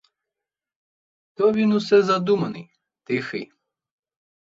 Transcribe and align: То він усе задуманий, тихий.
То 1.33 1.51
він 1.51 1.71
усе 1.73 2.01
задуманий, 2.03 2.71
тихий. 3.03 3.51